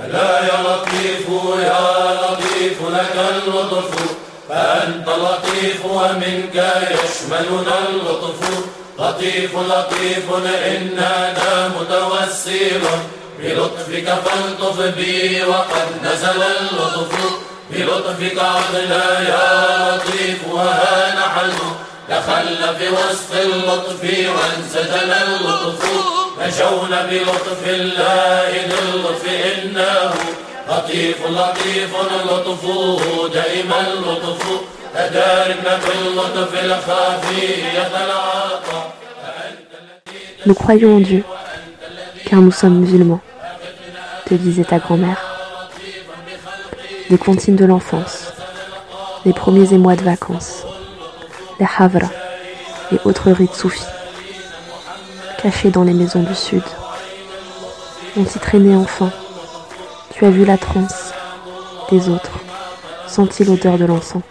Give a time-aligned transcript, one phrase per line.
[0.00, 3.90] ألا يا لطيف يا لطيف لك اللطف.
[4.48, 6.56] فأنت لطيف ومنك
[6.90, 8.40] يشملنا اللطف.
[8.98, 10.26] لطيف لطيف
[10.66, 12.82] إننا متوسل.
[13.38, 17.12] بلطفك فالطف بي وقد نزل اللطف.
[17.70, 21.52] بلطفك عدنا يا لطيف وها نحن.
[22.10, 26.13] دخلنا في وسط اللطف وانسجن اللطف.
[26.41, 30.13] نجونا بلطف الله للطف إنه
[30.69, 31.91] لطيف لطيف
[32.31, 34.41] لطفه دائما لطف
[34.95, 38.89] تداركنا باللطف الخفي العطاء
[40.45, 41.23] Nous croyons en Dieu,
[42.25, 43.19] car nous sommes musulmans,
[44.25, 45.21] te disait ta grand-mère.
[47.09, 48.31] Les comptines de l'enfance,
[49.25, 50.63] les premiers émois de vacances,
[51.59, 52.07] les havra
[52.93, 53.83] et autres rites soufis,
[55.44, 56.62] cachés dans les maisons du sud.
[58.16, 59.10] On t'y traînait enfant.
[60.14, 61.12] Tu as vu la transe
[61.90, 62.30] des autres,
[63.06, 64.22] senti l'odeur de l'encens?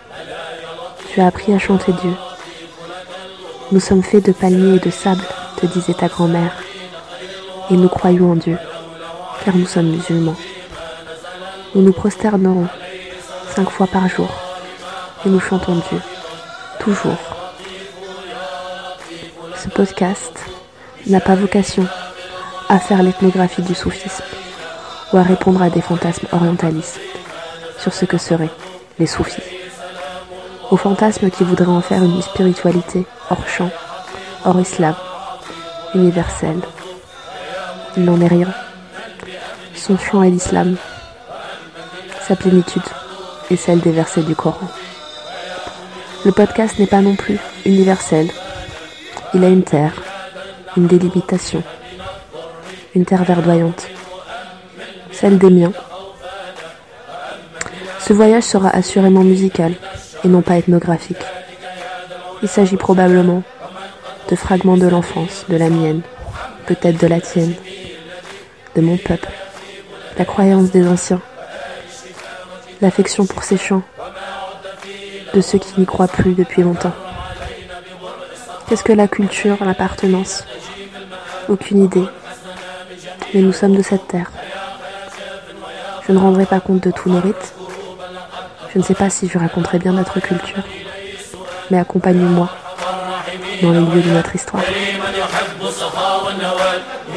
[1.11, 2.16] Tu as appris à chanter Dieu.
[3.72, 5.22] Nous sommes faits de palmiers et de sable,
[5.58, 6.55] te disait ta grand-mère.
[7.70, 8.58] Et nous croyons en Dieu,
[9.45, 10.36] car nous sommes musulmans.
[11.75, 12.67] Nous nous prosternerons
[13.55, 14.30] cinq fois par jour
[15.27, 16.02] et nous chantons Dieu,
[16.80, 17.22] toujours.
[19.55, 20.53] Ce podcast
[21.08, 21.86] n'a pas vocation
[22.70, 24.23] à faire l'ethnographie du soufisme
[25.12, 27.00] ou à répondre à des fantasmes orientalistes
[27.78, 28.50] sur ce que seraient
[29.00, 29.44] les soufis.
[30.72, 33.70] Aux fantasmes qui voudraient en faire une spiritualité hors champ,
[34.45, 34.95] hors islam,
[35.94, 36.62] universelle.
[37.95, 38.54] Il n'en est rien.
[39.76, 40.78] Son chant est l'islam,
[42.28, 42.82] sa plénitude
[43.52, 44.67] est celle des versets du Coran.
[46.26, 48.30] Le podcast n'est pas non plus universel.
[49.34, 49.94] Il a une terre,
[50.78, 51.64] une délimitation,
[52.96, 53.88] une terre verdoyante,
[55.12, 55.74] celle des miens.
[58.00, 59.74] Ce voyage sera assurément musical
[60.24, 61.26] et non pas ethnographique.
[62.42, 63.44] Il s'agit probablement
[64.30, 66.02] de fragments de l'enfance, de la mienne,
[66.66, 67.54] peut-être de la tienne,
[68.76, 69.30] de mon peuple,
[70.17, 71.22] la croyance des anciens,
[72.82, 73.83] l'affection pour ces chants,
[75.33, 76.94] de ceux qui n'y croient plus depuis longtemps.
[78.68, 80.46] Qu'est-ce que la culture, l'appartenance?
[81.50, 82.06] Aucune idée.
[83.34, 84.32] Mais nous sommes de cette terre.
[86.08, 87.54] Je ne rendrai pas compte de tous nos rites.
[88.74, 90.64] Je ne sais pas si je raconterai bien notre culture.
[91.72, 92.50] Mais accompagne-moi
[93.64, 94.64] dans les lieux de notre histoire.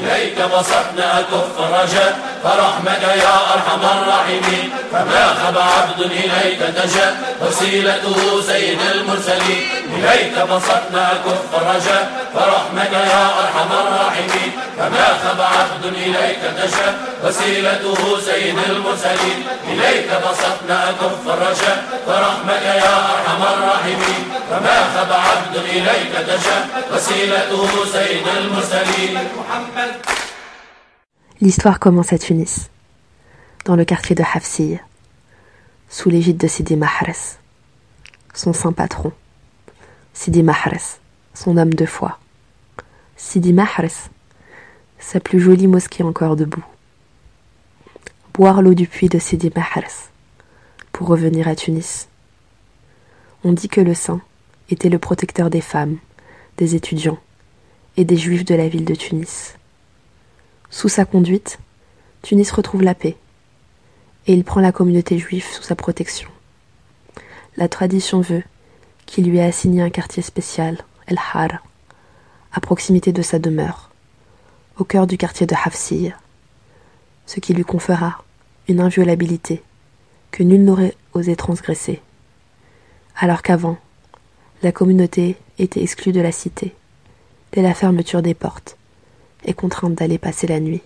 [0.02, 2.12] إليك بسطنا أكف رجاء
[2.44, 9.62] فرحمك يا أرحم الراحمين فما خب عبد إليك تجا وسيلته سيد المرسلين
[9.96, 16.89] إليك بسطنا أكف رجاء فرحمك يا أرحم الراحمين فما خب عبد إليك تجا
[17.23, 26.13] وسيلته سيد المرسلين إليك بسطنا أكف رجاء فرحمك يا أرحم الراحمين فما خب عبد إليك
[26.27, 26.57] تجا
[26.93, 29.91] وسيلته سيد المرسلين محمد
[31.43, 32.69] L'histoire commence à Tunis,
[33.65, 34.77] dans le quartier de Hafsiya,
[35.89, 37.37] sous l'égide de Sidi Mahrez,
[38.35, 39.11] son saint patron.
[40.13, 40.99] Sidi Mahrez,
[41.33, 42.19] son homme de foi.
[43.17, 43.95] Sidi Mahrez,
[44.98, 46.64] sa plus jolie mosquée encore debout.
[48.34, 50.10] Boire l'eau du puits de Sidi Mahrez
[50.92, 52.08] pour revenir à Tunis.
[53.44, 54.20] On dit que le saint
[54.70, 55.98] était le protecteur des femmes,
[56.56, 57.18] des étudiants
[57.96, 59.54] et des juifs de la ville de Tunis.
[60.70, 61.58] Sous sa conduite,
[62.22, 63.16] Tunis retrouve la paix
[64.26, 66.28] et il prend la communauté juive sous sa protection.
[67.56, 68.42] La tradition veut
[69.06, 71.62] qu'il lui ait assigné un quartier spécial, El Har,
[72.52, 73.85] à proximité de sa demeure,
[74.78, 76.12] au cœur du quartier de Hafsiya,
[77.26, 78.22] ce qui lui conféra
[78.68, 79.62] une inviolabilité
[80.30, 82.02] que nul n'aurait osé transgresser,
[83.16, 83.78] alors qu'avant,
[84.62, 86.74] la communauté était exclue de la cité,
[87.52, 88.76] dès la fermeture des portes,
[89.44, 90.82] et contrainte d'aller passer la nuit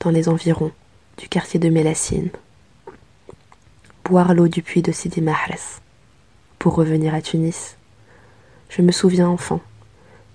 [0.00, 0.72] dans les environs
[1.18, 2.30] du quartier de Mélassine,
[4.04, 5.80] boire l'eau du puits de Sidi Mahrez
[6.58, 7.76] pour revenir à Tunis.
[8.70, 9.60] Je me souviens enfant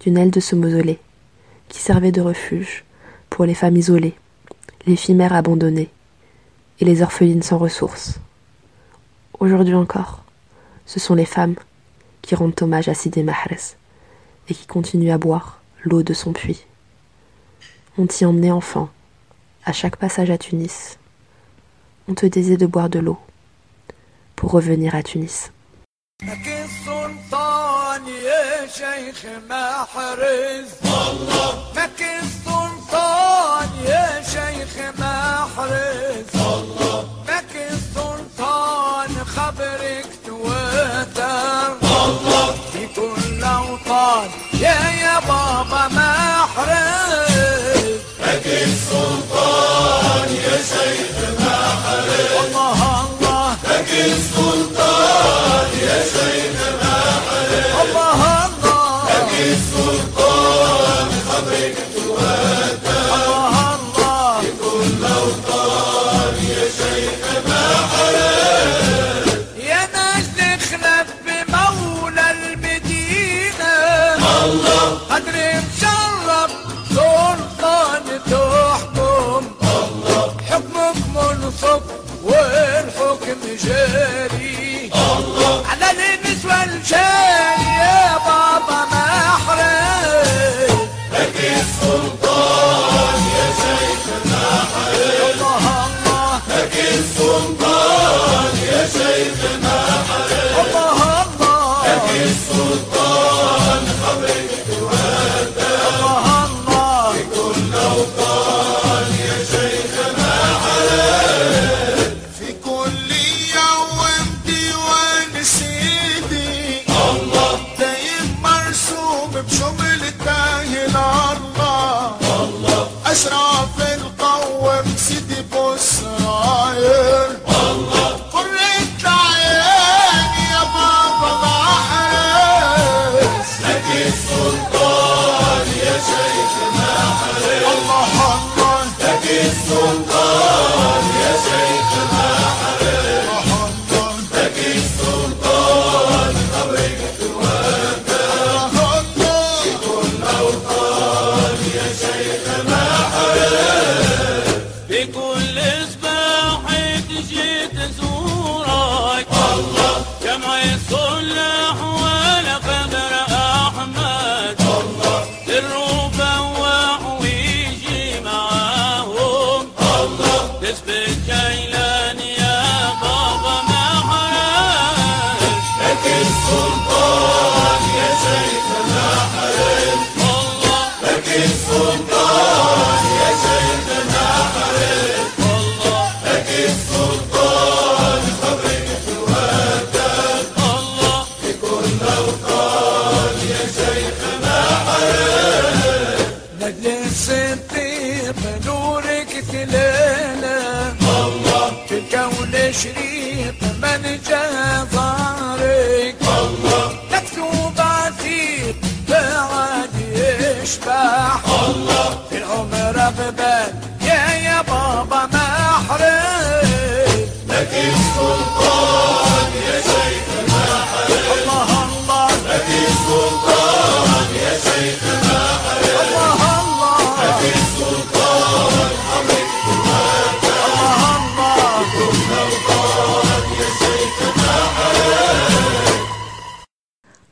[0.01, 0.99] d'une aile de ce mausolée
[1.69, 2.83] qui servait de refuge
[3.29, 4.15] pour les femmes isolées,
[4.85, 5.89] les filles mères abandonnées
[6.79, 8.19] et les orphelines sans ressources.
[9.39, 10.23] Aujourd'hui encore,
[10.85, 11.55] ce sont les femmes
[12.21, 13.75] qui rendent hommage à Sidi Mahrez
[14.49, 16.65] et qui continuent à boire l'eau de son puits.
[17.97, 18.89] On t'y emmenait enfant,
[19.65, 20.97] à chaque passage à Tunis.
[22.07, 23.19] On te disait de boire de l'eau
[24.35, 25.51] pour revenir à Tunis.
[28.79, 30.69] الشيخ ما حرز.
[30.83, 36.29] الله فك السلطان يا شيخ ما حرز.
[36.35, 41.71] الله فك السلطان خبرك توتر
[42.05, 46.11] الله في كل أوطان يا يا بابا ما
[46.55, 47.99] حرز.
[48.19, 56.78] فك السلطان يا شيخ ما حرز الله الله فك السلطان يا شيخ ما
[83.29, 84.91] والحكم جاري.
[84.93, 87.28] الله على النسوة الجاري.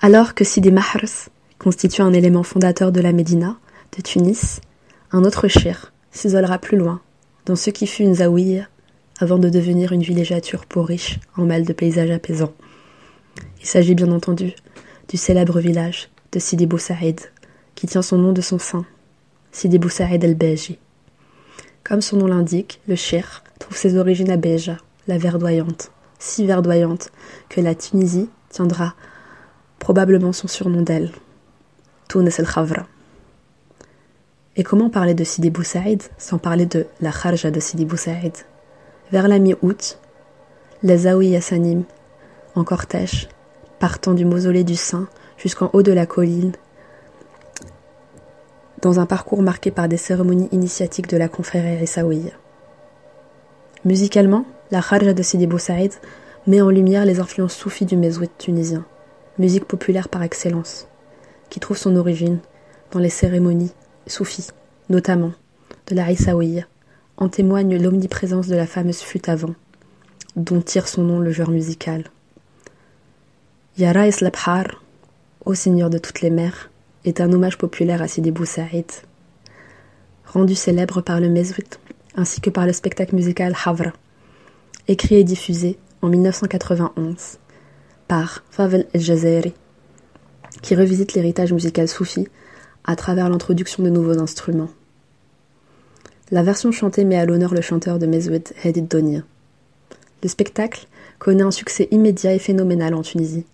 [0.08, 1.28] Alors que Sidi Mahrs
[1.60, 3.58] constitue un élément fondateur de la Médina,
[3.94, 4.62] de Tunis,
[5.12, 7.02] un autre shir s'isolera plus loin,
[7.46, 8.70] dans ce qui fut une zaouïa
[9.20, 12.54] avant de devenir une villégiature pour riches en mal de paysages apaisants.
[13.60, 14.54] Il s'agit bien entendu
[15.10, 17.20] du célèbre village de Sidi Bou Saïd,
[17.76, 18.86] qui tient son nom de son saint,
[19.52, 20.80] Sidi Bou Saïd el-Beji.
[21.84, 24.78] Comme son nom l'indique, le shir trouve ses origines à Béja,
[25.10, 27.12] la verdoyante, si verdoyante
[27.50, 28.96] que la Tunisie tiendra
[29.80, 31.12] probablement son surnom d'elle,
[32.08, 32.86] Tounes el Khavra.
[34.56, 37.96] Et comment parler de Sidi Bou Saïd sans parler de la Kharja de Sidi Bou
[37.96, 38.34] Saïd
[39.12, 40.00] Vers la mi-août,
[40.84, 41.84] les Zawi Yassanim,
[42.56, 43.30] en cortège,
[43.80, 45.08] partant du mausolée du Saint
[45.38, 46.54] jusqu'en haut de la colline,
[48.82, 52.32] dans un parcours marqué par des cérémonies initiatiques de la confrérie Essaouia.
[53.86, 55.94] Musicalement, la Kharja de Sidi Bou Saïd
[56.48, 58.86] met en lumière les influences soufis du mezouid tunisien,
[59.40, 60.88] musique populaire par excellence,
[61.50, 62.40] qui trouve son origine
[62.92, 63.72] dans les cérémonies
[64.08, 64.48] soufis,
[64.90, 65.34] notamment
[65.88, 66.64] de la Issaouia,
[67.18, 69.56] en témoigne l'omniprésence de la fameuse flûte à vent,
[70.36, 72.06] dont tire son nom le genre musical.
[73.78, 74.84] Yara Eslabhar,
[75.46, 76.70] ô seigneur de toutes les mers,
[77.06, 78.92] est un hommage populaire à Sidi Bou Saïd,
[80.26, 81.78] rendu célèbre par le mezouid
[82.18, 83.94] ainsi que par le spectacle musical Havra,
[84.88, 87.38] écrit et diffusé en 1991
[88.08, 89.54] par Favel El-Jazeri,
[90.62, 92.28] qui revisite l'héritage musical soufi
[92.86, 94.70] à travers l'introduction de nouveaux instruments.
[96.32, 99.22] La version chantée met à l'honneur le chanteur de Mezoued Hedid Donia.
[100.24, 100.88] Le spectacle
[101.20, 103.46] connaît un succès immédiat et phénoménal en Tunisie,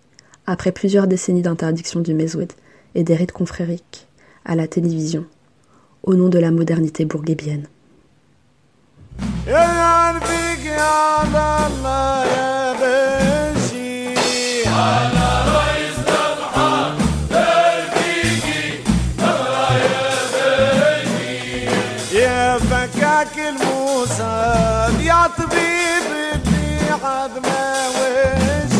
[0.46, 2.52] après plusieurs décennies d'interdiction du Mezoued
[2.94, 4.08] et des rites confrériques
[4.44, 5.24] à la télévision,
[6.02, 7.66] au nom de la modernité bourguibienne.
[24.20, 28.73] الموسى يا طبيب اللي عاد ما وشي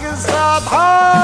[0.00, 1.17] के साधा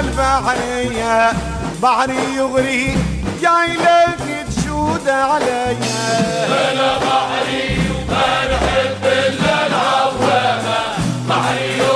[0.00, 1.32] البحرية
[1.82, 2.96] بحري يغري
[3.42, 5.76] جاي لك تشود عليا.
[6.72, 10.78] أنا بحري وما نحب الا العوامة
[11.28, 11.95] بحري يغري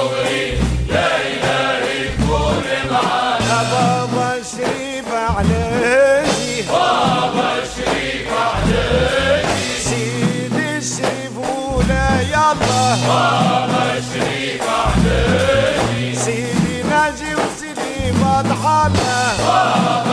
[18.40, 20.10] غصب عنها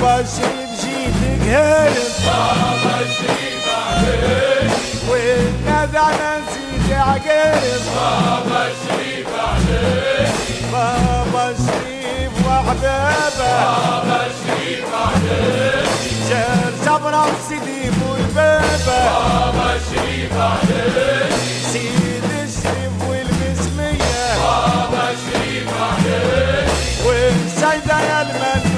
[0.00, 1.92] شريف جيتك هرب
[2.26, 4.70] بابا شريف عليك
[5.10, 10.32] والنادى على نسيت عقرب بابا شريف عليك
[10.72, 15.88] بابا شريف وحبابه بابا شريف عليك
[16.30, 21.32] جار جبرة وسيدي والبابا بابا شريف عليك
[21.72, 26.70] سيد الشريف والبسمية بابا شريف عليك
[27.06, 28.69] والسيدة يا المنوبية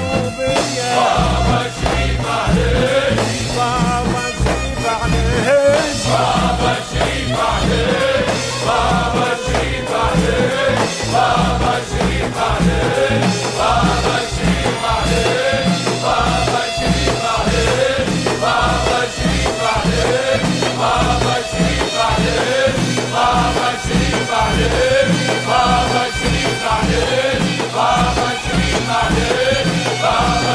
[0.95, 2.17] Baba Shri
[27.73, 28.71] Baba Shri
[30.01, 30.52] Baba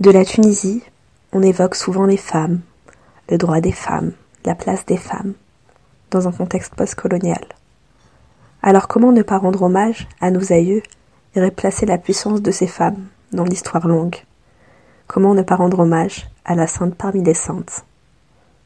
[0.00, 0.82] De la Tunisie,
[1.32, 2.60] on évoque souvent les femmes,
[3.28, 4.12] le droit des femmes,
[4.44, 5.34] la place des femmes,
[6.10, 7.44] dans un contexte postcolonial.
[8.62, 10.82] Alors comment ne pas rendre hommage à nos aïeux
[11.34, 14.16] et replacer la puissance de ces femmes dans l'histoire longue?
[15.08, 17.86] Comment ne pas rendre hommage à la sainte parmi les saintes,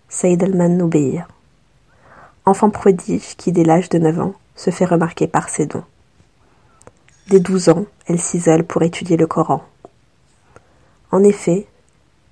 [0.09, 1.29] Saïd al-Mannoubir,
[2.45, 5.85] enfant prodige qui dès l'âge de 9 ans se fait remarquer par ses dons.
[7.29, 9.63] Dès 12 ans, elle s'isole pour étudier le Coran.
[11.13, 11.69] En effet,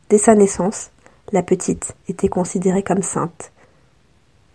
[0.08, 0.90] dès sa naissance,
[1.30, 3.52] la petite était considérée comme sainte.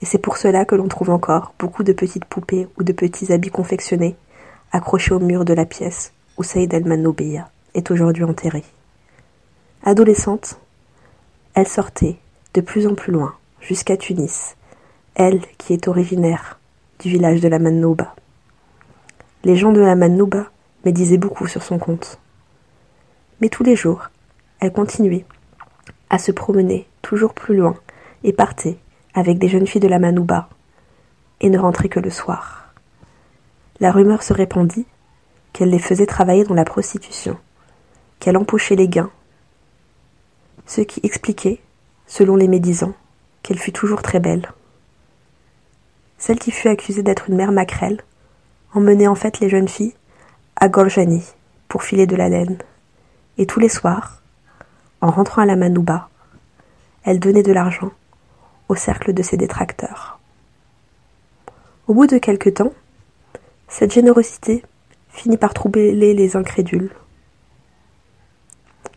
[0.01, 3.31] Et c'est pour cela que l'on trouve encore beaucoup de petites poupées ou de petits
[3.31, 4.17] habits confectionnés
[4.73, 8.65] accrochés au mur de la pièce où Saïd al-Manoubiya est aujourd'hui enterré.
[9.87, 10.59] Adolescente,
[11.53, 12.17] elle sortait
[12.55, 14.55] de plus en plus loin, jusqu'à Tunis,
[15.13, 16.59] elle qui est originaire
[16.97, 18.15] du village de la Manouba.
[19.43, 20.47] Les gens de la Manouba
[20.85, 22.19] médisaient beaucoup sur son compte.
[23.41, 24.09] Mais tous les jours,
[24.59, 25.23] elle continuait
[26.09, 27.75] à se promener toujours plus loin
[28.23, 28.79] et partait
[29.13, 30.49] avec des jeunes filles de la Manouba
[31.41, 32.73] et ne rentrait que le soir.
[33.79, 34.87] La rumeur se répandit
[35.53, 37.37] qu'elle les faisait travailler dans la prostitution,
[38.17, 39.11] qu'elle empochait les gains,
[40.65, 41.61] ce qui expliquait,
[42.07, 42.93] selon les médisants,
[43.43, 44.51] qu'elle fut toujours très belle.
[46.17, 48.01] Celle qui fut accusée d'être une mère maquerelle
[48.73, 49.95] emmenait en fait les jeunes filles
[50.55, 51.23] à Gorjani
[51.67, 52.57] pour filer de la laine.
[53.37, 54.21] Et tous les soirs,
[55.01, 56.09] en rentrant à la Manouba,
[57.03, 57.91] elle donnait de l'argent
[58.69, 60.19] au cercle de ses détracteurs.
[61.87, 62.73] Au bout de quelque temps,
[63.67, 64.63] cette générosité
[65.09, 66.91] finit par troubler les incrédules,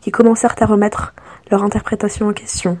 [0.01, 1.13] qui commencèrent à remettre
[1.49, 2.77] leur interprétation en question.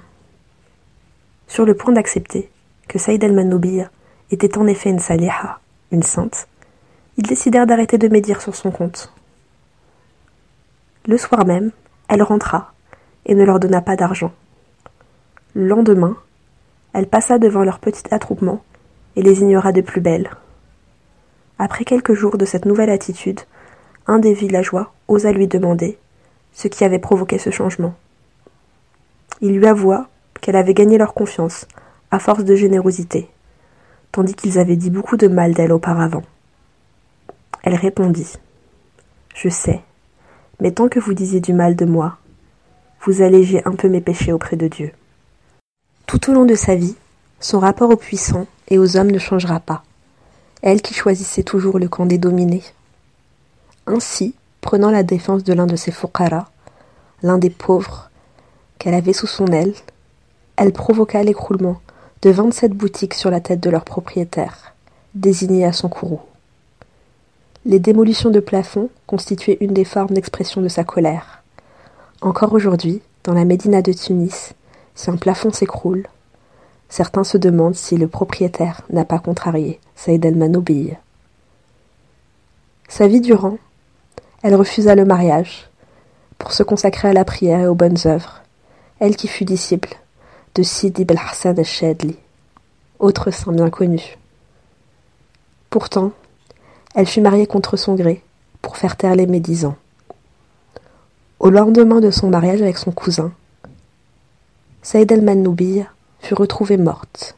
[1.47, 2.51] Sur le point d'accepter
[2.87, 3.89] que Saïd el-Manoubiya
[4.31, 5.59] était en effet une saliha,
[5.91, 6.47] une sainte,
[7.17, 9.11] ils décidèrent d'arrêter de médire sur son compte.
[11.07, 11.71] Le soir même,
[12.07, 12.73] elle rentra
[13.25, 14.31] et ne leur donna pas d'argent.
[15.55, 16.15] Le lendemain,
[16.93, 18.63] elle passa devant leur petit attroupement
[19.15, 20.29] et les ignora de plus belle.
[21.57, 23.41] Après quelques jours de cette nouvelle attitude,
[24.05, 25.97] un des villageois osa lui demander
[26.53, 27.95] ce qui avait provoqué ce changement.
[29.41, 30.07] Il lui avoua
[30.41, 31.67] qu'elle avait gagné leur confiance
[32.11, 33.29] à force de générosité,
[34.11, 36.23] tandis qu'ils avaient dit beaucoup de mal d'elle auparavant.
[37.63, 38.33] Elle répondit
[39.35, 39.81] Je sais,
[40.59, 42.17] mais tant que vous disiez du mal de moi,
[43.01, 44.91] vous allégez un peu mes péchés auprès de Dieu.
[46.05, 46.95] Tout au long de sa vie,
[47.39, 49.83] son rapport aux puissants et aux hommes ne changera pas,
[50.61, 52.63] elle qui choisissait toujours le camp des dominés.
[53.87, 56.49] Ainsi, prenant la défense de l'un de ses fuqara,
[57.23, 58.08] l'un des pauvres
[58.79, 59.75] qu'elle avait sous son aile,
[60.55, 61.79] elle provoqua l'écroulement
[62.21, 64.73] de vingt-sept boutiques sur la tête de leur propriétaire,
[65.13, 66.21] désigné à son courroux.
[67.65, 71.43] Les démolitions de plafonds constituaient une des formes d'expression de sa colère.
[72.21, 74.53] Encore aujourd'hui, dans la Médina de Tunis,
[74.95, 76.07] si un plafond s'écroule,
[76.89, 80.93] certains se demandent si le propriétaire n'a pas contrarié Saïd el-Manoubi.
[82.87, 83.57] Sa vie durant,
[84.41, 85.69] elle refusa le mariage
[86.37, 88.41] pour se consacrer à la prière et aux bonnes œuvres,
[88.99, 89.97] elle qui fut disciple
[90.55, 92.17] de Sidi ibn Hassan al-Shadli,
[92.99, 94.17] autre saint bien connu.
[95.69, 96.11] Pourtant,
[96.95, 98.23] elle fut mariée contre son gré
[98.61, 99.77] pour faire taire les médisants.
[101.39, 103.31] Au lendemain de son mariage avec son cousin,
[104.81, 105.83] Saïd el-Manoubi
[106.19, 107.37] fut retrouvée morte,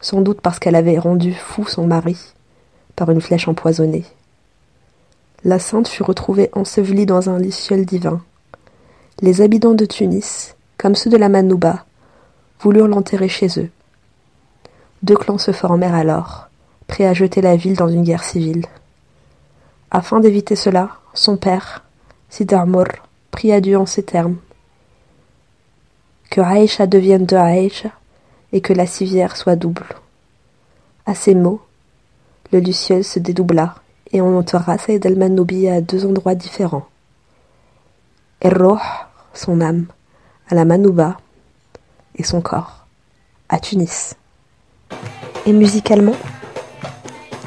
[0.00, 2.16] sans doute parce qu'elle avait rendu fou son mari
[2.96, 4.04] par une flèche empoisonnée.
[5.44, 8.20] La sainte fut retrouvée ensevelie dans un lit divin.
[9.20, 11.84] Les habitants de Tunis comme ceux de la Manouba,
[12.60, 13.70] voulurent l'enterrer chez eux.
[15.02, 16.48] Deux clans se formèrent alors,
[16.86, 18.66] prêts à jeter la ville dans une guerre civile.
[19.90, 21.84] Afin d'éviter cela, son père,
[22.30, 22.86] Sidarmor,
[23.30, 24.36] pria Dieu en ces termes.
[26.30, 27.90] Que Aïcha devienne de Aïcha
[28.52, 29.86] et que la civière soit double.
[31.06, 31.62] À ces mots,
[32.52, 33.76] le luciole se dédoubla
[34.12, 36.86] et on enterra Saïd al-Manoubi à deux endroits différents.
[38.40, 38.78] Erroh,
[39.34, 39.86] son âme,
[40.50, 41.18] à la Manouba,
[42.16, 42.86] et son corps,
[43.48, 44.14] à Tunis.
[45.46, 46.16] Et musicalement,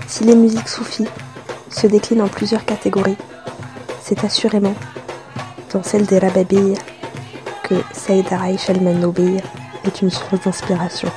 [0.07, 1.07] si les musiques soufis
[1.69, 3.17] se déclinent en plusieurs catégories,
[4.01, 4.75] c'est assurément
[5.73, 6.77] dans celle des rababilles
[7.63, 9.37] que Saïd Aïch al-Manoubi
[9.83, 11.09] est une source d'inspiration.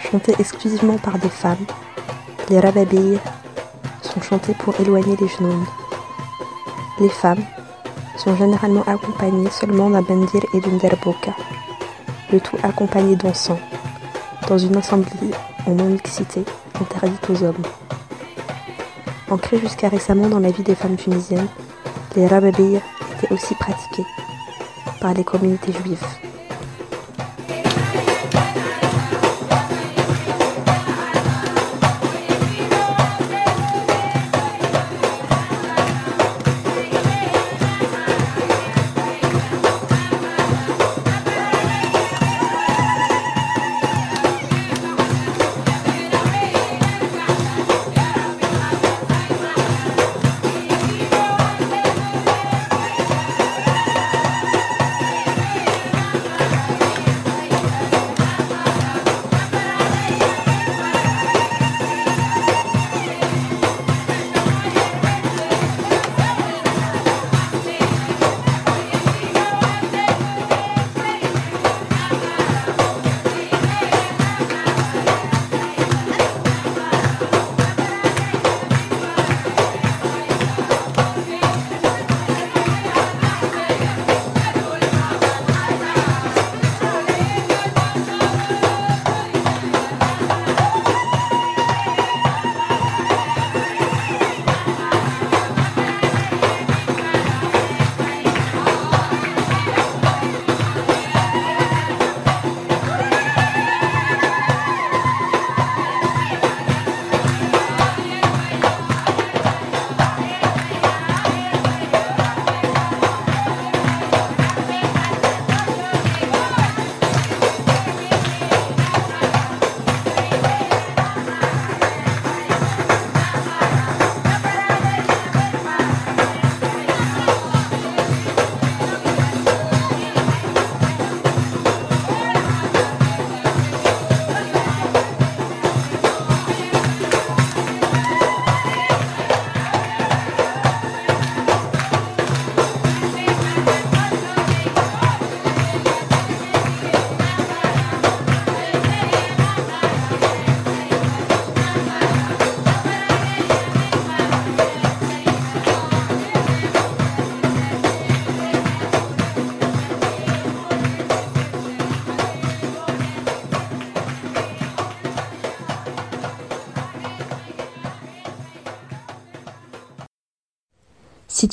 [0.00, 1.64] Chantée exclusivement par des femmes,
[2.50, 3.20] les rababilles
[4.02, 5.68] sont chantés pour éloigner les genoux.
[7.00, 7.44] Les femmes
[8.16, 11.34] sont généralement accompagnées seulement d'un bendir et d'une derboka,
[12.32, 13.58] le tout accompagné d'encens,
[14.48, 15.30] dans une assemblée
[15.66, 16.44] en non-mixité
[16.80, 17.62] interdite aux hommes.
[19.30, 21.48] Ancrés jusqu'à récemment dans la vie des femmes tunisiennes,
[22.16, 22.80] les rababilles
[23.16, 24.06] étaient aussi pratiqués
[25.00, 26.21] par les communautés juives.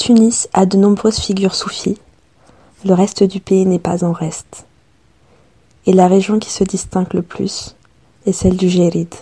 [0.09, 1.99] Tunis a de nombreuses figures soufis,
[2.83, 4.65] le reste du pays n'est pas en reste.
[5.85, 7.75] Et la région qui se distingue le plus
[8.25, 9.13] est celle du Gérid,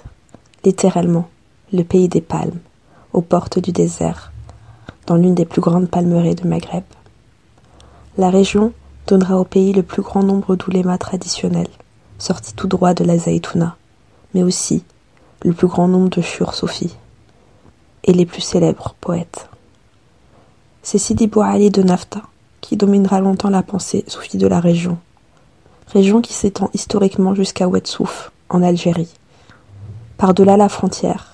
[0.64, 1.28] littéralement
[1.74, 2.62] le pays des palmes,
[3.12, 4.32] aux portes du désert,
[5.08, 6.86] dans l'une des plus grandes palmeraies de Maghreb.
[8.18, 8.72] La région
[9.08, 11.68] donnera au pays le plus grand nombre d'oulémas traditionnels,
[12.18, 13.76] sortis tout droit de la Zaïtouna,
[14.34, 14.86] mais aussi
[15.44, 16.96] le plus grand nombre de churs soufis
[18.06, 19.50] et les plus célèbres poètes
[20.90, 22.22] c'est Sidi Bouali de Nafta,
[22.62, 24.98] qui dominera longtemps la pensée soufie de la région.
[25.88, 29.14] Région qui s'étend historiquement jusqu'à Ouetsouf, en Algérie.
[30.16, 31.34] Par-delà la frontière,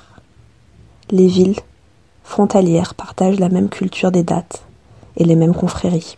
[1.12, 1.60] les villes
[2.24, 4.64] frontalières partagent la même culture des dates
[5.18, 6.16] et les mêmes confréries.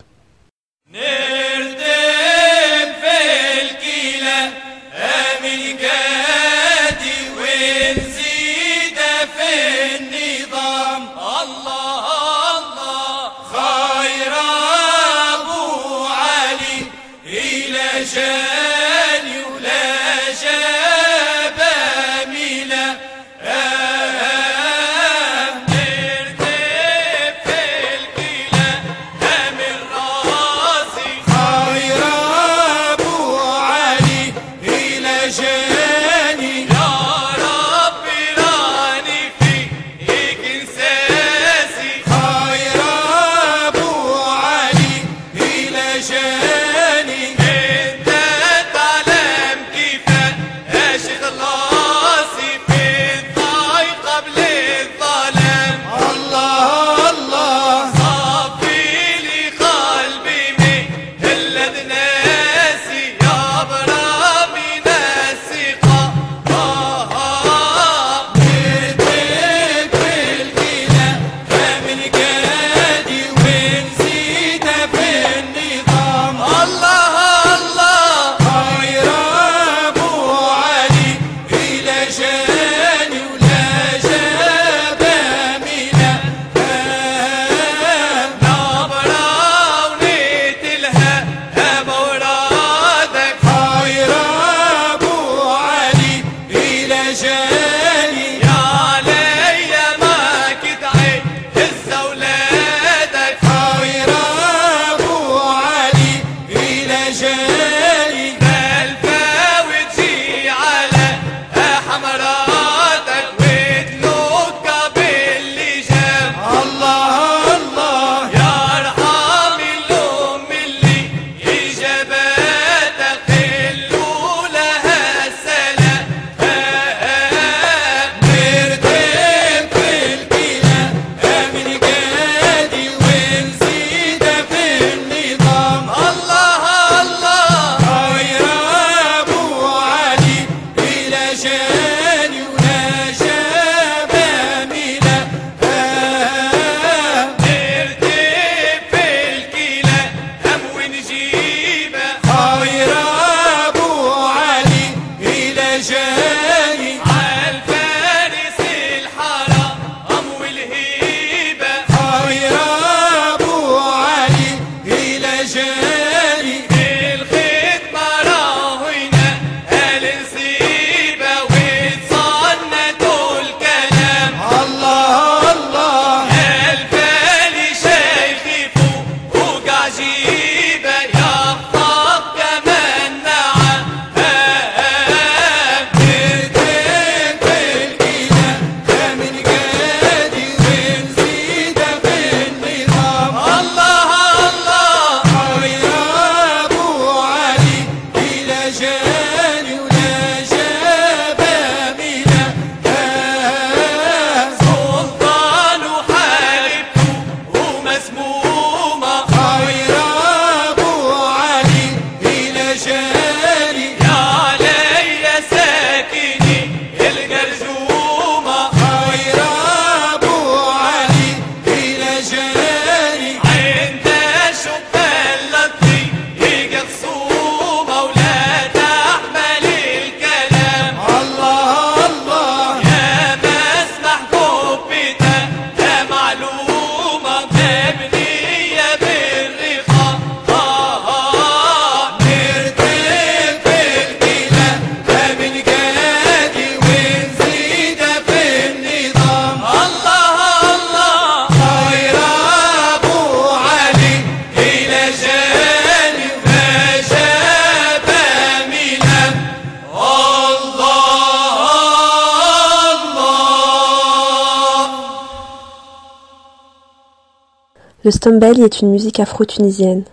[268.06, 270.04] Le Stombelli est une musique afro-tunisienne,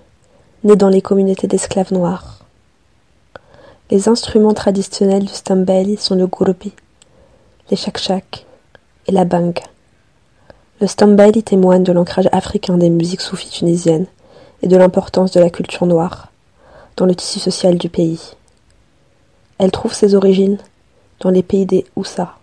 [0.64, 2.38] née dans les communautés d'esclaves noirs.
[3.90, 6.72] Les instruments traditionnels du Stombelli sont le gourbi,
[7.70, 8.46] les chak
[9.06, 9.54] et la bang.
[10.80, 14.06] Le Stombelli témoigne de l'ancrage africain des musiques soufis tunisiennes
[14.62, 16.32] et de l'importance de la culture noire
[16.96, 18.22] dans le tissu social du pays.
[19.58, 20.56] Elle trouve ses origines
[21.20, 22.36] dans les pays des Oussa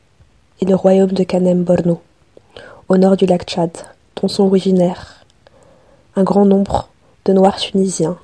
[0.62, 2.00] et le royaume de Kanem-Borno,
[2.88, 3.72] au nord du lac Tchad,
[4.22, 5.19] dont sont originaires
[6.16, 6.90] un grand nombre
[7.26, 8.18] de Noirs tunisiens,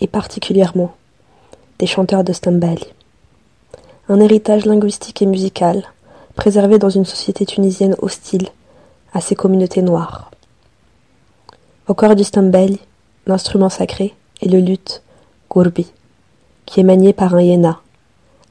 [0.00, 0.92] et particulièrement
[1.78, 2.86] des chanteurs de Stambali.
[4.08, 5.84] Un héritage linguistique et musical
[6.34, 8.48] préservé dans une société tunisienne hostile
[9.12, 10.30] à ces communautés noires.
[11.86, 12.80] Au cœur du Stambali,
[13.26, 15.02] l'instrument sacré est le luth
[15.50, 15.92] Gourbi,
[16.66, 17.80] qui est manié par un yéna,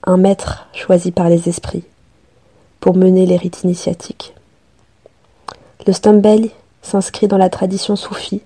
[0.03, 1.83] un maître choisi par les esprits,
[2.79, 4.33] pour mener les rites initiatiques.
[5.85, 6.51] Le Stambali
[6.81, 8.41] s'inscrit dans la tradition soufie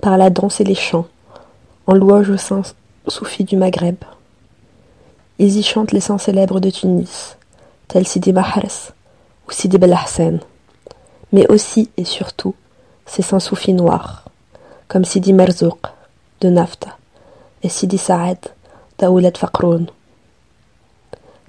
[0.00, 1.06] par la danse et les chants,
[1.86, 2.62] en louange aux saints
[3.08, 3.96] soufis du Maghreb.
[5.38, 7.36] Ils y chantent les saints célèbres de Tunis,
[7.88, 8.92] tels Sidi Mahres
[9.48, 9.96] ou Sidi Bel
[11.32, 12.54] mais aussi et surtout
[13.04, 14.24] ces saints soufis noirs,
[14.88, 15.86] comme Sidi Merzouk
[16.40, 16.96] de Nafta
[17.62, 18.38] et Sidi Saad
[18.98, 19.86] d'Aoulad Fakroun.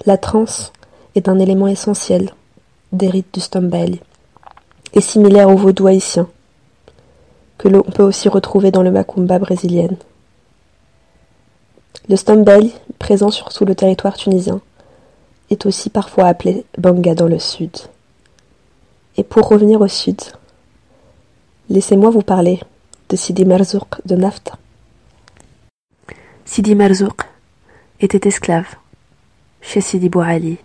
[0.05, 0.71] La trance
[1.15, 2.31] est un élément essentiel
[2.91, 3.97] des rites du Stombel
[4.93, 6.27] et similaire au vaudou haïtien,
[7.57, 9.97] que l'on peut aussi retrouver dans le macumba brésilienne.
[12.09, 14.61] Le stombel, présent sur tout le territoire tunisien,
[15.49, 17.75] est aussi parfois appelé banga dans le sud.
[19.17, 20.21] Et pour revenir au sud,
[21.69, 22.59] laissez-moi vous parler
[23.09, 24.57] de Sidi Merzouk de Nafta.
[26.45, 27.23] Sidi Merzouk
[27.99, 28.75] était esclave
[29.61, 30.57] chez Sidi Bouali.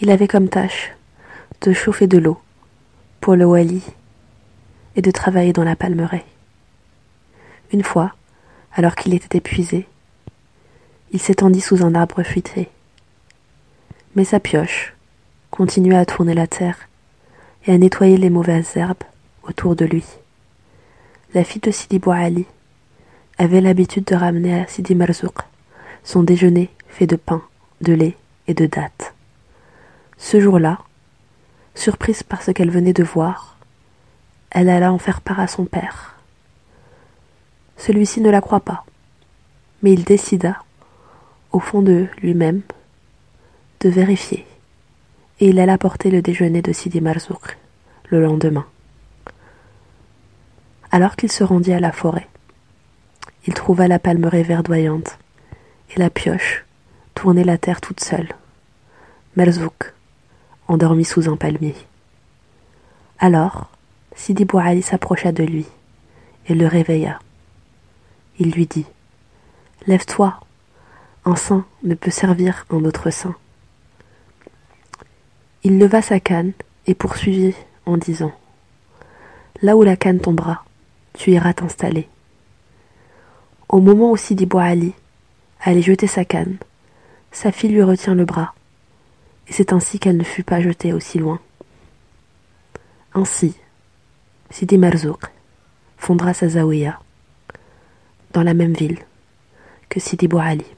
[0.00, 0.92] Il avait comme tâche
[1.62, 2.38] de chauffer de l'eau
[3.20, 3.82] pour le wali
[4.96, 6.24] et de travailler dans la palmeraie.
[7.72, 8.14] Une fois,
[8.72, 9.86] alors qu'il était épuisé,
[11.12, 12.68] il s'étendit sous un arbre fruité.
[14.14, 14.94] Mais sa pioche
[15.50, 16.88] continuait à tourner la terre
[17.66, 19.04] et à nettoyer les mauvaises herbes
[19.42, 20.04] autour de lui.
[21.34, 22.46] La fille de Sidi Bouali
[23.38, 25.38] avait l'habitude de ramener à Sidi Marzouk
[26.04, 27.42] son déjeuner fait de pain,
[27.80, 29.14] de lait et de dattes.
[30.18, 30.78] Ce jour-là,
[31.74, 33.55] surprise par ce qu'elle venait de voir,
[34.50, 36.14] elle alla en faire part à son père.
[37.76, 38.84] Celui-ci ne la croit pas,
[39.82, 40.62] mais il décida,
[41.52, 42.62] au fond de lui-même,
[43.80, 44.46] de vérifier,
[45.40, 47.58] et il alla porter le déjeuner de Sidi Marzouk
[48.08, 48.66] le lendemain.
[50.90, 52.28] Alors qu'il se rendit à la forêt,
[53.46, 55.18] il trouva la palmeraie verdoyante
[55.90, 56.64] et la pioche
[57.14, 58.28] tournait la terre toute seule.
[59.36, 59.92] Merzouk,
[60.68, 61.74] endormi sous un palmier.
[63.18, 63.70] Alors,
[64.16, 65.66] Sidi Bouali s'approcha de lui
[66.48, 67.20] et le réveilla.
[68.38, 68.86] Il lui dit
[69.86, 70.40] Lève-toi,
[71.26, 73.36] un saint ne peut servir un autre saint.
[75.62, 76.52] Il leva sa canne
[76.86, 78.32] et poursuivit en disant
[79.62, 80.64] Là où la canne tombera,
[81.12, 82.08] tu iras t'installer.
[83.68, 84.94] Au moment où Sidi Bouali
[85.60, 86.56] allait jeter sa canne,
[87.32, 88.54] sa fille lui retient le bras,
[89.46, 91.38] et c'est ainsi qu'elle ne fut pas jetée aussi loin.
[93.14, 93.56] Ainsi,
[94.50, 95.30] Sidi Marzouk
[95.96, 97.00] fondera sa zaouia
[98.32, 98.98] dans la même ville
[99.88, 100.75] que Sidi Bouali.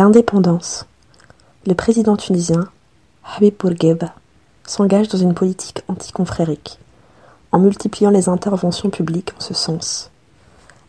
[0.00, 0.86] L'indépendance,
[1.66, 2.70] le président tunisien,
[3.22, 4.14] Habib Bourguiba,
[4.66, 6.78] s'engage dans une politique anticonfrérique,
[7.52, 10.10] en multipliant les interventions publiques en ce sens,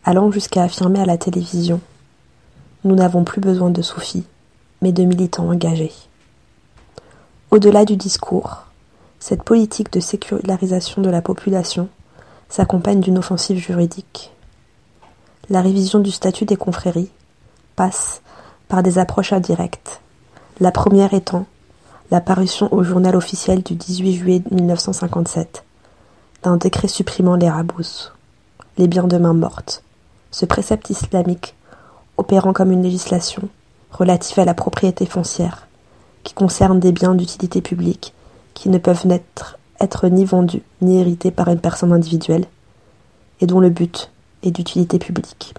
[0.05, 1.82] allant jusqu'à affirmer à la télévision
[2.86, 4.24] Nous n'avons plus besoin de soufis,
[4.82, 5.91] mais de militants engagés.
[7.49, 8.64] Au-delà du discours,
[9.20, 11.89] cette politique de sécularisation de la population
[12.47, 14.32] s'accompagne d'une offensive juridique.
[15.49, 17.12] La révision du statut des confréries
[17.76, 18.22] passe
[18.72, 20.00] par des approches indirectes,
[20.62, 21.46] la première étant
[22.10, 25.66] la parution au journal officiel du 18 juillet 1957
[26.44, 28.14] d'un décret supprimant les rabous,
[28.78, 29.84] les biens de main morte,
[30.32, 31.54] ce précepte islamique
[32.16, 33.50] opérant comme une législation
[33.92, 35.68] relative à la propriété foncière,
[36.24, 38.14] qui concerne des biens d'utilité publique
[38.54, 42.46] qui ne peuvent être, être ni vendus ni hérités par une personne individuelle,
[43.42, 44.12] et dont le but
[44.44, 45.56] est d'utilité publique.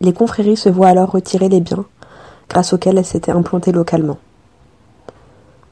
[0.00, 1.84] Les confréries se voient alors retirer les biens
[2.48, 4.18] grâce auxquels elles s'étaient implantées localement.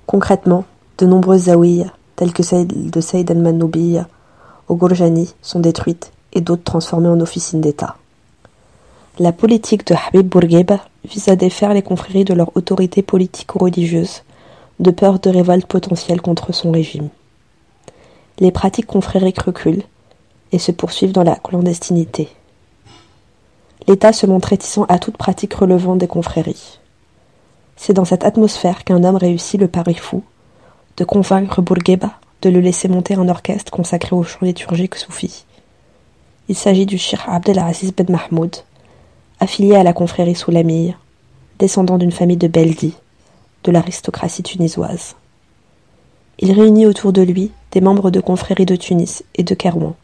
[0.06, 0.64] Concrètement,
[0.98, 4.06] de nombreuses zaouïas, telles que celle de Saïd al-Manoubiya
[4.68, 7.96] au Gourjani, sont détruites et d'autres transformées en officines d'État.
[9.18, 13.58] La politique de Habib Bourguiba vise à défaire les confréries de leur autorité politique ou
[13.58, 14.22] religieuse,
[14.78, 17.08] de peur de révolte potentielle contre son régime.
[18.38, 19.82] Les pratiques confrériques reculent
[20.52, 22.28] et se poursuivent dans la clandestinité.
[23.88, 26.78] L'État se montre réticent à toute pratique relevant des confréries.
[27.76, 30.22] C'est dans cette atmosphère qu'un homme réussit le pari fou
[30.98, 32.12] de convaincre Bourguiba
[32.42, 35.46] de le laisser monter un orchestre consacré au chant liturgique soufi.
[36.48, 38.56] Il s'agit du Shir Abdelaziz Ben Mahmoud,
[39.40, 40.94] affilié à la confrérie Soulamiyya,
[41.58, 42.94] descendant d'une famille de Beldi,
[43.64, 45.16] de l'aristocratie tunisoise.
[46.40, 49.94] Il réunit autour de lui des membres de confréries de Tunis et de Kerouan,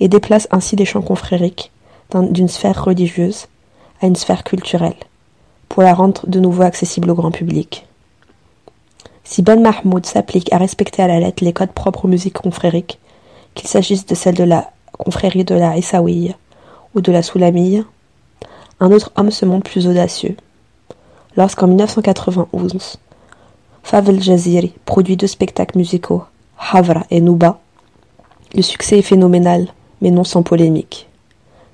[0.00, 1.70] et déplace ainsi les chants confrériques
[2.14, 3.46] d'une sphère religieuse
[4.00, 4.96] à une sphère culturelle,
[5.68, 7.86] pour la rendre de nouveau accessible au grand public.
[9.24, 12.98] Si Ben Mahmoud s'applique à respecter à la lettre les codes propres aux musiques confrériques,
[13.54, 16.34] qu'il s'agisse de celle de la confrérie de la Issaouiyya
[16.94, 17.82] ou de la Soulamiyya,
[18.80, 20.36] un autre homme se montre plus audacieux.
[21.36, 22.98] Lorsqu'en 1991,
[23.82, 26.24] Favel Jaziri produit deux spectacles musicaux,
[26.72, 27.60] Havra et Nouba,
[28.54, 29.68] le succès est phénoménal,
[30.00, 31.07] mais non sans polémique.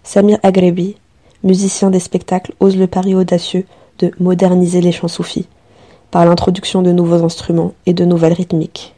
[0.05, 0.97] Samir Agrebi,
[1.43, 3.67] musicien des spectacles, ose le pari audacieux
[3.99, 5.49] de moderniser les chants soufis
[6.11, 8.95] par l'introduction de nouveaux instruments et de nouvelles rythmiques.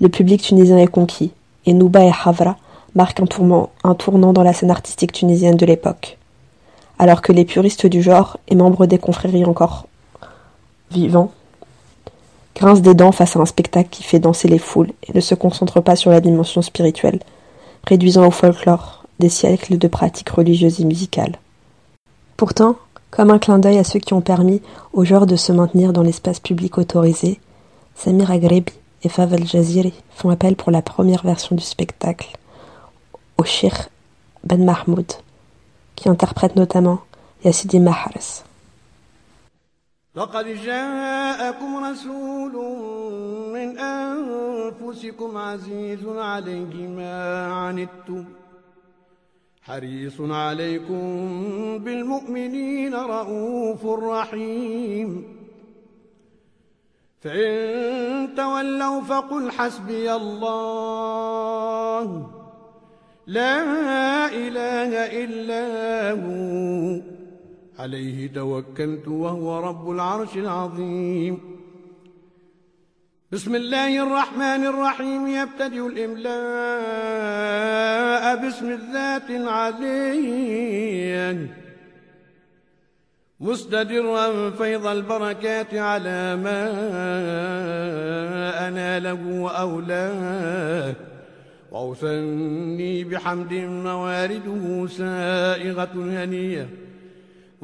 [0.00, 1.32] Le public tunisien est conquis,
[1.66, 2.56] et Nouba et Havra
[2.94, 6.18] marquent un tournant, un tournant dans la scène artistique tunisienne de l'époque
[6.98, 9.86] alors que les puristes du genre et membres des confréries encore
[10.90, 11.32] vivants
[12.54, 15.34] grincent des dents face à un spectacle qui fait danser les foules et ne se
[15.34, 17.18] concentre pas sur la dimension spirituelle,
[17.86, 21.37] réduisant au folklore des siècles de pratiques religieuses et musicales.
[22.37, 22.75] Pourtant,
[23.11, 24.61] comme un clin d'œil à ceux qui ont permis
[24.93, 27.39] au genre de se maintenir dans l'espace public autorisé,
[27.95, 28.73] Samir Agrebi
[29.03, 32.37] et Favel Jaziri font appel pour la première version du spectacle
[33.37, 33.89] au Shir
[34.43, 35.11] Ben Mahmoud,
[35.95, 36.99] qui interprète notamment
[37.43, 38.43] Yassidi Mahares.
[40.15, 42.53] لقد جاءكم رسول
[43.53, 48.25] من أنفسكم عزيز عليه ما عنتم
[49.64, 50.98] حريص عليكم
[51.78, 55.24] بالمؤمنين رؤوف رحيم.
[57.20, 60.80] فإن تولوا فقل حسبي الله.
[63.26, 63.62] لا
[64.26, 67.00] إله إلا هو.
[67.78, 71.53] عليه توكلت وهو رب العرش العظيم.
[73.34, 75.26] بسم الله الرحمن الرحيم.
[75.26, 76.34] يبتدئ الإملاء
[78.36, 80.68] باسم الذات العلي
[83.40, 86.70] مستدرا فيض البركات على ما
[88.68, 90.94] أناله وأولاه.
[91.72, 96.68] وأوثني بحمد موارده سائغة هنية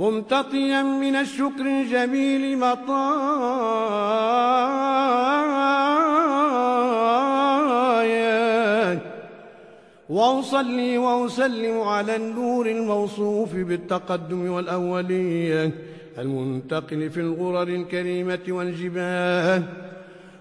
[0.01, 3.01] ممتطيا من الشكر الجميل مطايا
[10.09, 15.71] وأصلي وأسلم على النور الموصوف بالتقدم والأولية
[16.19, 19.63] المنتقل في الغرر الكريمة والجبال.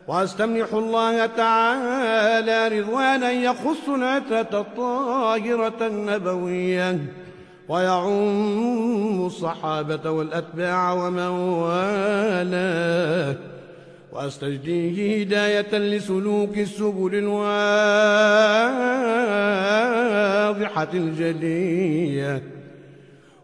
[0.08, 7.00] وأستمنح الله تعالى رضوانا يخص العترة الطاهرة النبوية.
[7.70, 13.36] ويعم الصحابة والأتباع ومن والاه
[14.14, 17.50] واستجديه هداية لسلوك السبل الواضحة
[20.94, 22.44] الجلية.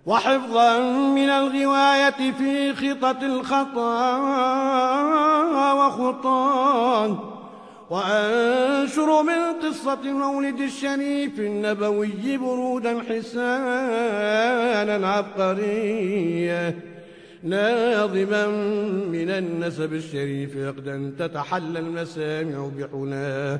[0.05, 4.17] وحفظا من الغواية في خطط الخطأ
[5.73, 7.17] وخطان
[7.89, 16.75] وأنشر من قصة المولد الشريف النبوي برودا حسانا عبقرية
[17.43, 18.47] ناظما
[19.07, 23.59] من النسب الشريف عقدا تتحلى المسامع بحلاه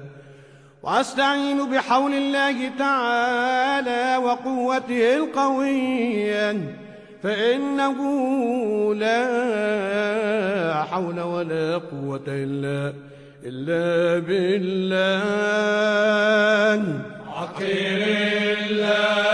[0.84, 6.76] وأستعين بحول الله تعالى وقوته القوية
[7.24, 7.96] فإنه
[8.96, 9.24] لا
[10.84, 12.94] حول ولا قوة إلا
[13.46, 15.22] إلا بالله.
[17.38, 19.26] عقير الله.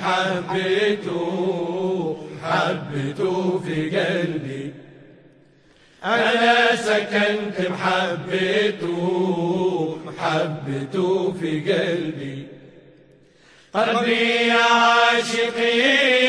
[0.00, 1.16] محبته
[2.42, 4.74] حبته في قلبي.
[6.04, 8.98] أنا سكنت محبته
[10.06, 12.46] محبته في قلبي.
[13.74, 16.19] قلبي يا عاشقين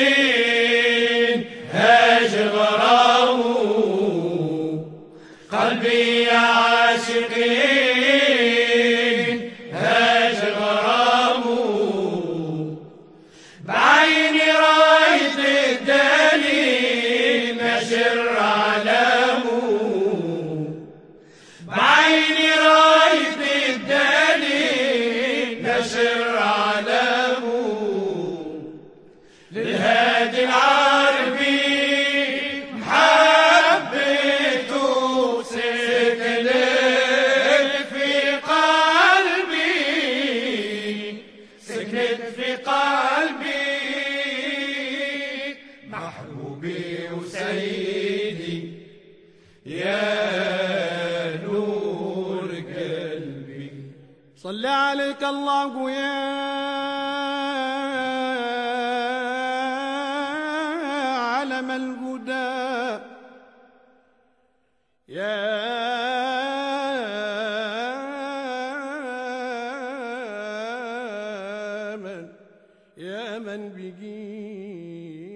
[73.00, 74.00] يا من به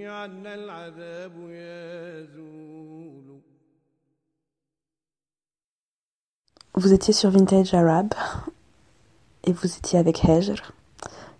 [0.07, 3.01] عنا العذاب يزول
[6.74, 8.14] Vous étiez sur Vintage Arab
[9.45, 10.72] et vous étiez avec Hejr,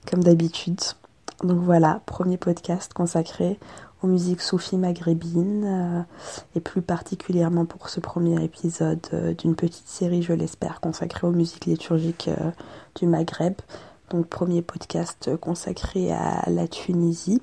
[0.07, 0.81] comme d'habitude.
[1.43, 3.59] Donc voilà, premier podcast consacré
[4.03, 6.03] aux musiques soufis maghrébines euh,
[6.57, 11.33] et plus particulièrement pour ce premier épisode euh, d'une petite série, je l'espère, consacrée aux
[11.33, 12.51] musiques liturgiques euh,
[12.97, 13.55] du Maghreb.
[14.10, 17.42] Donc premier podcast consacré à la Tunisie.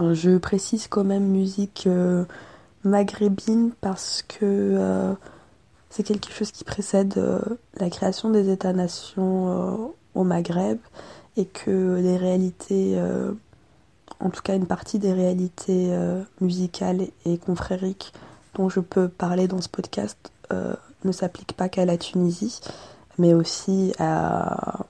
[0.00, 2.24] Euh, Je précise quand même musique euh,
[2.84, 5.14] maghrébine parce que euh,
[5.90, 7.20] c'est quelque chose qui précède
[7.74, 10.78] la création des États-nations au Maghreb
[11.36, 13.00] et que les réalités,
[14.20, 15.90] en tout cas une partie des réalités
[16.42, 18.12] musicales et confrériques
[18.54, 22.60] dont je peux parler dans ce podcast ne s'appliquent pas qu'à la Tunisie,
[23.16, 24.84] mais aussi à,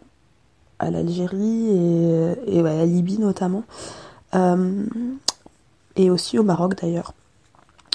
[0.78, 3.64] à l'Algérie et, et à la Libye notamment,
[4.34, 4.84] Euh,
[5.96, 7.14] et aussi au Maroc d'ailleurs,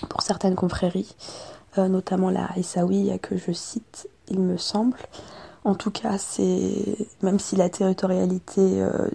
[0.09, 1.15] pour certaines confréries
[1.77, 4.97] euh, notamment la Aïssaouia que je cite, il me semble.
[5.63, 9.07] En tout cas, c'est même si la territorialité, euh,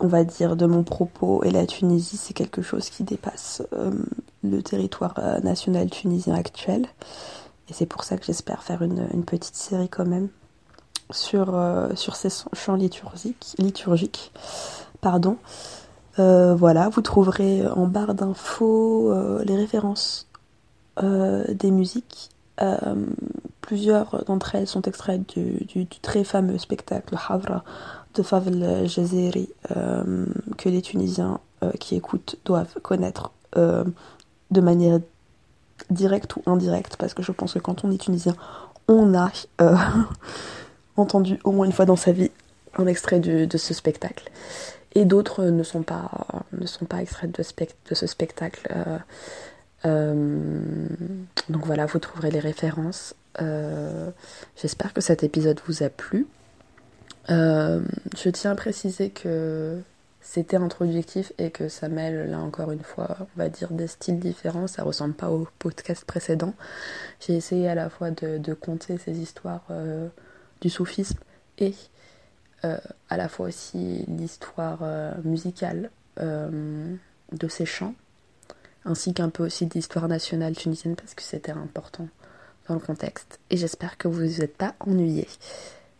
[0.00, 3.62] on va dire, de mon propos et la Tunisie, c'est quelque chose qui dépasse
[4.42, 6.86] le territoire national tunisien actuel.
[7.68, 10.28] Et c'est pour ça que j'espère faire une, une petite série quand même
[11.10, 14.32] sur, euh, sur ces chants liturgiques.
[15.00, 15.36] pardon.
[16.18, 20.26] Euh, voilà, vous trouverez en barre d'infos euh, les références
[21.00, 22.30] des musiques
[23.60, 27.62] plusieurs d'entre elles sont extraites du, très fameux spectacle Havra
[28.16, 31.38] de Favel Jazeri que les Tunisiens
[31.78, 34.98] qui écoutent doivent connaître de manière
[35.88, 38.34] directe ou indirecte parce que je pense que quand on est tunisien
[38.88, 39.30] on a
[40.98, 42.30] entendu au moins une fois dans sa vie
[42.76, 44.30] un extrait de ce spectacle
[44.94, 46.10] et d'autres ne sont pas
[46.52, 48.68] ne sont pas extraites de, ce spectacle.
[48.74, 48.98] Euh,
[49.84, 50.88] euh,
[51.48, 53.14] donc voilà, vous trouverez les références.
[53.40, 54.10] Euh,
[54.60, 56.26] j'espère que cet épisode vous a plu.
[57.28, 59.78] je tiens à préciser que
[60.20, 64.18] c'était introductif et que ça mêle là encore une fois, on va dire des styles
[64.18, 64.66] différents.
[64.66, 66.54] Ça ressemble pas au podcast précédent.
[67.20, 68.56] J'ai essayé à la fois de, de
[68.98, 69.66] ces histoires
[70.60, 71.18] du soufisme
[71.58, 71.74] et
[72.64, 72.76] euh,
[73.08, 75.90] à la fois aussi l'histoire euh, musicale
[76.20, 76.94] euh,
[77.30, 77.94] de ces chants,
[78.84, 82.08] ainsi qu'un peu aussi d'histoire nationale tunisienne parce que c'était important
[82.66, 83.38] dans le contexte.
[83.50, 85.28] Et j'espère que vous vous êtes pas ennuyés.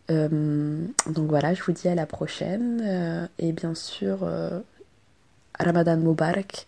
[0.09, 3.29] donc voilà, je vous dis à la prochaine.
[3.37, 4.27] et bien sûr,
[5.59, 6.65] Ramadan Mubarak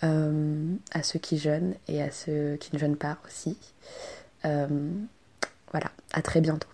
[0.00, 3.56] à ceux qui jeûnent et à ceux qui ne jeûnent pas aussi.
[4.42, 6.71] voilà, à très bientôt.